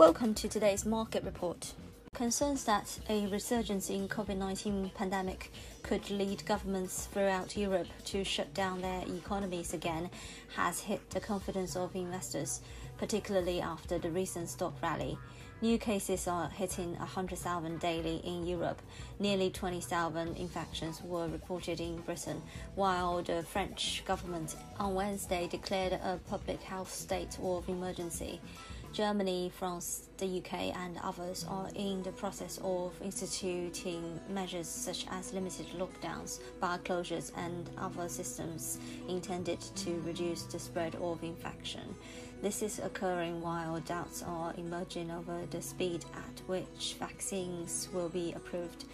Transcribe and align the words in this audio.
Welcome 0.00 0.32
to 0.36 0.48
today's 0.48 0.86
market 0.86 1.24
report. 1.24 1.74
Concerns 2.14 2.64
that 2.64 2.98
a 3.10 3.26
resurgence 3.26 3.90
in 3.90 4.08
COVID-19 4.08 4.94
pandemic 4.94 5.52
could 5.82 6.08
lead 6.08 6.42
governments 6.46 7.04
throughout 7.12 7.54
Europe 7.54 7.86
to 8.06 8.24
shut 8.24 8.54
down 8.54 8.80
their 8.80 9.02
economies 9.02 9.74
again 9.74 10.08
has 10.56 10.80
hit 10.80 11.10
the 11.10 11.20
confidence 11.20 11.76
of 11.76 11.94
investors, 11.94 12.62
particularly 12.96 13.60
after 13.60 13.98
the 13.98 14.10
recent 14.10 14.48
stock 14.48 14.72
rally. 14.82 15.18
New 15.60 15.76
cases 15.76 16.26
are 16.26 16.48
hitting 16.48 16.96
100,000 16.96 17.78
daily 17.78 18.22
in 18.24 18.46
Europe. 18.46 18.80
Nearly 19.18 19.50
20,000 19.50 20.34
infections 20.38 21.02
were 21.02 21.28
reported 21.28 21.78
in 21.78 21.98
Britain, 21.98 22.40
while 22.74 23.22
the 23.22 23.42
French 23.42 24.02
government 24.06 24.56
on 24.78 24.94
Wednesday 24.94 25.46
declared 25.46 25.92
a 25.92 26.18
public 26.30 26.62
health 26.62 26.90
state 26.90 27.36
of 27.42 27.68
emergency. 27.68 28.40
Germany, 28.92 29.52
France, 29.56 30.08
the 30.18 30.26
UK, 30.38 30.76
and 30.76 30.98
others 31.04 31.46
are 31.48 31.68
in 31.76 32.02
the 32.02 32.10
process 32.10 32.58
of 32.64 32.92
instituting 33.00 34.18
measures 34.28 34.66
such 34.66 35.06
as 35.12 35.32
limited 35.32 35.66
lockdowns, 35.78 36.40
bar 36.60 36.78
closures, 36.78 37.30
and 37.36 37.70
other 37.78 38.08
systems 38.08 38.80
intended 39.08 39.60
to 39.76 40.00
reduce 40.00 40.42
the 40.42 40.58
spread 40.58 40.96
of 40.96 41.22
infection. 41.22 41.94
This 42.42 42.62
is 42.62 42.80
occurring 42.80 43.40
while 43.40 43.78
doubts 43.80 44.24
are 44.24 44.54
emerging 44.58 45.12
over 45.12 45.38
the 45.50 45.62
speed 45.62 46.04
at 46.14 46.40
which 46.48 46.96
vaccines 46.98 47.88
will 47.92 48.08
be 48.08 48.32
approved 48.32 48.86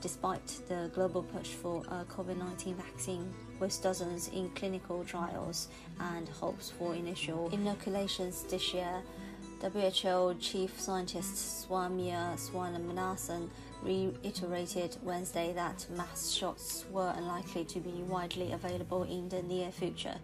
despite 0.00 0.46
the 0.68 0.90
global 0.94 1.22
push 1.22 1.48
for 1.48 1.82
a 1.88 2.04
COVID 2.04 2.36
19 2.36 2.74
vaccine, 2.74 3.32
with 3.58 3.80
dozens 3.82 4.28
in 4.28 4.50
clinical 4.50 5.04
trials 5.04 5.68
and 5.98 6.28
hopes 6.28 6.70
for 6.70 6.94
initial 6.94 7.48
inoculations 7.52 8.42
this 8.44 8.74
year. 8.74 9.02
WHO 9.62 10.34
Chief 10.38 10.78
Scientist 10.78 11.66
Soumya 11.68 12.36
Swaminathan 12.36 13.48
reiterated 13.82 14.96
Wednesday 15.02 15.52
that 15.54 15.86
mass 15.96 16.30
shots 16.30 16.84
were 16.90 17.14
unlikely 17.16 17.64
to 17.64 17.80
be 17.80 18.02
widely 18.02 18.52
available 18.52 19.04
in 19.04 19.28
the 19.30 19.42
near 19.42 19.70
future. 19.70 20.16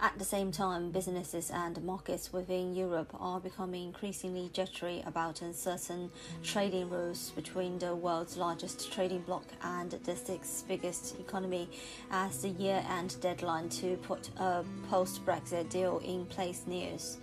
At 0.00 0.18
the 0.18 0.24
same 0.24 0.50
time, 0.50 0.90
businesses 0.90 1.50
and 1.50 1.80
markets 1.84 2.32
within 2.32 2.74
Europe 2.74 3.14
are 3.20 3.38
becoming 3.38 3.84
increasingly 3.84 4.50
jittery 4.52 5.02
about 5.06 5.42
uncertain 5.42 6.10
trading 6.42 6.90
rules 6.90 7.30
between 7.36 7.78
the 7.78 7.94
world's 7.94 8.36
largest 8.36 8.90
trading 8.90 9.20
bloc 9.20 9.44
and 9.62 9.92
the 9.92 10.16
sixth 10.16 10.66
biggest 10.66 11.20
economy 11.20 11.68
as 12.10 12.42
the 12.42 12.48
year 12.48 12.82
end 12.88 13.16
deadline 13.20 13.68
to 13.68 13.96
put 13.98 14.30
a 14.38 14.64
post 14.90 15.24
Brexit 15.24 15.68
deal 15.68 15.98
in 15.98 16.26
place 16.26 16.64
nears. 16.66 17.18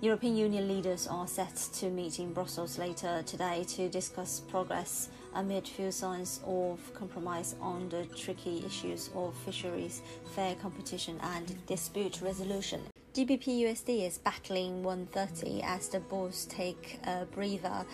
European 0.00 0.36
Union 0.36 0.68
leaders 0.68 1.08
are 1.08 1.26
set 1.26 1.56
to 1.72 1.90
meet 1.90 2.20
in 2.20 2.32
Brussels 2.32 2.78
later 2.78 3.20
today 3.26 3.64
to 3.66 3.88
discuss 3.88 4.38
progress 4.38 5.08
amid 5.34 5.66
few 5.66 5.90
signs 5.90 6.38
of 6.46 6.78
compromise 6.94 7.56
on 7.60 7.88
the 7.88 8.04
tricky 8.14 8.62
issues 8.64 9.10
of 9.16 9.34
fisheries, 9.38 10.02
fair 10.36 10.54
competition, 10.54 11.18
and 11.20 11.66
dispute 11.66 12.22
resolution. 12.22 12.80
GBP 13.12 13.62
USD 13.62 14.06
is 14.06 14.18
battling 14.18 14.84
130 14.84 15.62
as 15.64 15.88
the 15.88 15.98
bulls 15.98 16.46
take 16.48 17.00
a 17.02 17.24
breather 17.24 17.84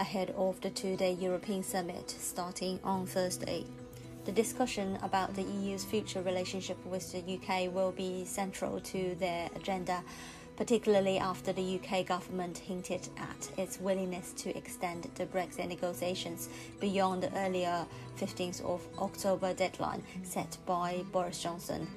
ahead 0.00 0.34
of 0.36 0.60
the 0.62 0.70
two 0.70 0.96
day 0.96 1.12
European 1.12 1.62
summit 1.62 2.10
starting 2.10 2.80
on 2.82 3.06
Thursday. 3.06 3.64
The 4.24 4.32
discussion 4.32 4.98
about 5.00 5.36
the 5.36 5.42
EU's 5.42 5.84
future 5.84 6.22
relationship 6.22 6.84
with 6.86 7.12
the 7.12 7.18
UK 7.18 7.72
will 7.72 7.92
be 7.92 8.24
central 8.24 8.80
to 8.80 9.14
their 9.20 9.48
agenda 9.54 10.02
particularly 10.56 11.18
after 11.18 11.52
the 11.52 11.80
UK 11.80 12.06
government 12.06 12.58
hinted 12.58 13.08
at 13.16 13.50
its 13.58 13.80
willingness 13.80 14.32
to 14.34 14.56
extend 14.56 15.08
the 15.14 15.26
Brexit 15.26 15.68
negotiations 15.68 16.48
beyond 16.80 17.22
the 17.22 17.36
earlier 17.38 17.86
15th 18.18 18.62
of 18.64 18.86
October 18.98 19.54
deadline 19.54 20.02
set 20.22 20.56
by 20.66 21.04
Boris 21.12 21.42
Johnson. 21.42 21.88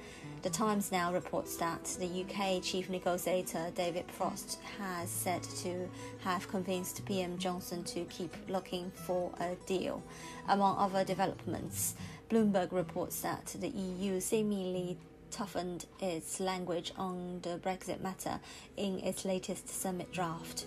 The 0.42 0.50
Times 0.50 0.92
now 0.92 1.12
reports 1.12 1.56
that 1.56 1.84
the 1.98 2.24
UK 2.24 2.62
chief 2.62 2.88
negotiator 2.88 3.70
David 3.74 4.04
Frost 4.10 4.60
has 4.78 5.10
said 5.10 5.42
to 5.42 5.88
have 6.20 6.48
convinced 6.48 7.04
PM 7.04 7.36
Johnson 7.38 7.82
to 7.84 8.04
keep 8.04 8.34
looking 8.48 8.90
for 9.06 9.32
a 9.40 9.56
deal. 9.66 10.02
Among 10.48 10.78
other 10.78 11.04
developments, 11.04 11.94
Bloomberg 12.30 12.72
reports 12.72 13.20
that 13.22 13.46
the 13.58 13.68
EU 13.68 14.20
seemingly 14.20 14.98
toughened 15.30 15.86
its 16.00 16.40
language 16.40 16.92
on 16.96 17.40
the 17.42 17.58
Brexit 17.58 18.00
matter 18.00 18.40
in 18.76 18.98
its 19.00 19.24
latest 19.24 19.68
summit 19.68 20.12
draft. 20.12 20.66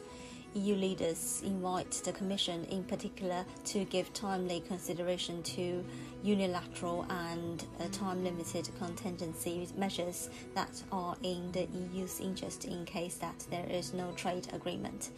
EU 0.56 0.76
leaders 0.76 1.42
invite 1.46 1.92
the 2.04 2.12
Commission, 2.12 2.66
in 2.66 2.84
particular, 2.84 3.46
to 3.66 3.86
give 3.86 4.12
timely 4.14 4.62
consideration 4.68 5.44
to 5.44 5.86
unilateral 6.24 7.06
and 7.10 7.66
uh, 7.80 7.88
time 7.92 8.24
limited 8.24 8.70
contingency 8.78 9.68
measures 9.78 10.30
that 10.56 10.82
are 10.92 11.16
in 11.24 11.52
the 11.52 11.68
EU's 11.94 12.20
interest 12.20 12.66
in 12.66 12.84
case 12.86 13.16
that 13.16 13.46
there 13.50 13.66
is 13.70 13.94
no 13.94 14.12
trade 14.14 14.48
agreement. 14.54 15.12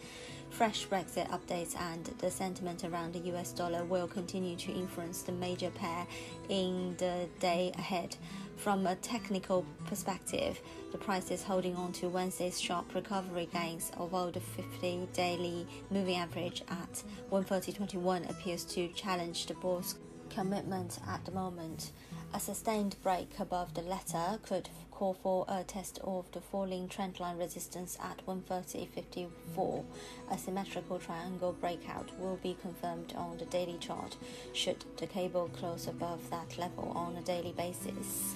Fresh 0.50 0.86
Brexit 0.88 1.28
updates 1.30 1.74
and 1.80 2.04
the 2.18 2.30
sentiment 2.30 2.84
around 2.84 3.14
the 3.14 3.30
US 3.34 3.52
dollar 3.52 3.84
will 3.84 4.06
continue 4.06 4.54
to 4.56 4.72
influence 4.72 5.22
the 5.22 5.32
major 5.32 5.70
pair 5.70 6.06
in 6.50 6.94
the 6.98 7.26
day 7.40 7.72
ahead. 7.78 8.16
From 8.56 8.86
a 8.86 8.94
technical 8.96 9.64
perspective, 9.86 10.60
the 10.92 10.98
price 10.98 11.30
is 11.30 11.42
holding 11.42 11.74
on 11.74 11.90
to 11.94 12.08
Wednesday's 12.08 12.60
sharp 12.60 12.94
recovery 12.94 13.48
gains, 13.52 13.90
although 13.98 14.30
the 14.30 14.40
50 14.40 15.08
daily 15.22 15.64
moving 15.88 16.16
average 16.16 16.62
at 16.68 17.04
130.21 17.30 18.28
appears 18.28 18.64
to 18.64 18.88
challenge 18.88 19.46
the 19.46 19.54
bull's 19.54 19.94
commitment 20.30 20.98
at 21.06 21.24
the 21.24 21.30
moment. 21.30 21.92
A 22.34 22.40
sustained 22.40 22.96
break 23.04 23.38
above 23.38 23.72
the 23.74 23.82
latter 23.82 24.40
could 24.42 24.68
call 24.90 25.14
for 25.14 25.44
a 25.48 25.62
test 25.62 26.00
of 26.02 26.24
the 26.32 26.40
falling 26.40 26.88
trendline 26.88 27.38
resistance 27.38 27.96
at 28.02 28.26
130.54. 28.26 29.84
A 30.32 30.38
symmetrical 30.38 30.98
triangle 30.98 31.52
breakout 31.52 32.10
will 32.18 32.40
be 32.42 32.56
confirmed 32.60 33.14
on 33.16 33.38
the 33.38 33.44
daily 33.44 33.78
chart 33.78 34.16
should 34.52 34.84
the 34.96 35.06
cable 35.06 35.48
close 35.52 35.86
above 35.86 36.28
that 36.30 36.58
level 36.58 36.90
on 36.96 37.14
a 37.16 37.22
daily 37.22 37.52
basis. 37.52 38.34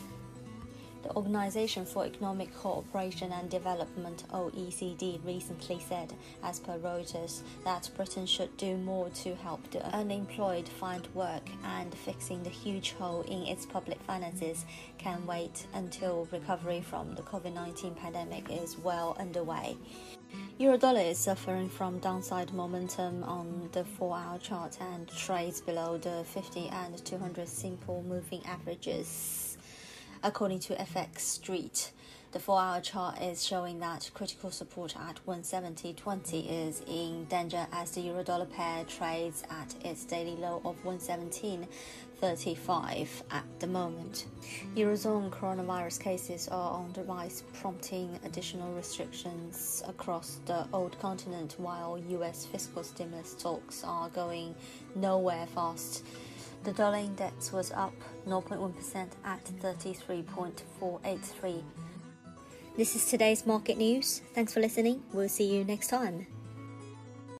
The 1.06 1.14
Organization 1.14 1.86
for 1.86 2.04
Economic 2.04 2.52
Cooperation 2.52 3.30
and 3.30 3.48
Development 3.48 4.24
OECD 4.32 5.24
recently 5.24 5.78
said, 5.88 6.12
as 6.42 6.58
per 6.58 6.78
Reuters, 6.78 7.42
that 7.64 7.88
Britain 7.96 8.26
should 8.26 8.56
do 8.56 8.76
more 8.78 9.08
to 9.10 9.36
help 9.36 9.70
the 9.70 9.86
unemployed 9.94 10.68
find 10.68 11.06
work 11.14 11.48
and 11.62 11.94
fixing 11.94 12.42
the 12.42 12.50
huge 12.50 12.90
hole 12.94 13.22
in 13.22 13.46
its 13.46 13.66
public 13.66 14.02
finances 14.02 14.64
can 14.98 15.24
wait 15.26 15.68
until 15.74 16.26
recovery 16.32 16.80
from 16.80 17.14
the 17.14 17.22
COVID-19 17.22 17.96
pandemic 17.96 18.50
is 18.50 18.76
well 18.76 19.16
underway. 19.20 19.76
Eurodollar 20.58 21.08
is 21.08 21.18
suffering 21.18 21.68
from 21.68 22.00
downside 22.00 22.52
momentum 22.52 23.22
on 23.22 23.68
the 23.70 23.84
4-hour 23.84 24.38
chart 24.38 24.76
and 24.80 25.06
trades 25.16 25.60
below 25.60 25.98
the 25.98 26.24
50 26.24 26.68
and 26.70 27.04
200 27.04 27.46
simple 27.46 28.02
moving 28.08 28.44
averages. 28.44 29.45
According 30.26 30.58
to 30.58 30.74
FX 30.74 31.20
Street, 31.20 31.92
the 32.32 32.40
four 32.40 32.60
hour 32.60 32.80
chart 32.80 33.22
is 33.22 33.46
showing 33.46 33.78
that 33.78 34.10
critical 34.12 34.50
support 34.50 34.96
at 34.96 35.24
170.20 35.24 36.66
is 36.66 36.82
in 36.88 37.26
danger 37.26 37.64
as 37.70 37.92
the 37.92 38.00
euro 38.00 38.24
dollar 38.24 38.46
pair 38.46 38.82
trades 38.86 39.44
at 39.50 39.72
its 39.84 40.04
daily 40.04 40.34
low 40.34 40.60
of 40.64 40.82
117.35 40.82 43.08
at 43.30 43.44
the 43.60 43.68
moment. 43.68 44.26
Eurozone 44.74 45.30
coronavirus 45.30 46.00
cases 46.00 46.48
are 46.48 46.72
on 46.72 46.92
the 46.94 47.04
rise, 47.04 47.44
prompting 47.60 48.18
additional 48.24 48.74
restrictions 48.74 49.84
across 49.86 50.40
the 50.46 50.66
old 50.72 50.98
continent, 50.98 51.54
while 51.58 51.98
US 51.98 52.46
fiscal 52.46 52.82
stimulus 52.82 53.34
talks 53.34 53.84
are 53.84 54.08
going 54.08 54.56
nowhere 54.96 55.46
fast. 55.54 56.04
The 56.64 56.72
dollar 56.72 56.98
index 56.98 57.52
was 57.52 57.70
up 57.70 57.94
0.1% 58.26 59.08
at 59.24 59.44
33.483. 59.44 61.62
This 62.76 62.94
is 62.94 63.06
today's 63.06 63.46
market 63.46 63.78
news. 63.78 64.20
Thanks 64.34 64.52
for 64.52 64.60
listening. 64.60 65.02
We'll 65.12 65.28
see 65.28 65.56
you 65.56 65.64
next 65.64 65.88
time. 65.88 66.26